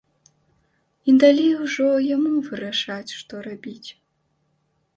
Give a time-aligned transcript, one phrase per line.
[1.11, 3.89] І далей ужо яму вырашаць, што рабіць.